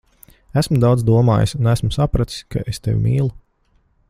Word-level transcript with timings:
Esmu 0.61 0.77
daudz 0.83 1.03
domājis, 1.09 1.53
un 1.59 1.71
esmu 1.75 1.93
sapratis, 1.99 2.41
ka 2.57 2.65
es 2.75 2.83
tevi 2.87 3.03
mīlu. 3.05 3.31